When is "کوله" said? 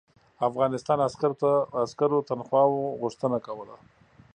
3.45-3.75